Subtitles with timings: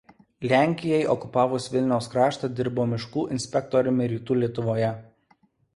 [0.51, 4.93] Lenkijai okupavus Vilniaus kraštą dirbo miškų inspektoriumi Rytų Lietuvoje.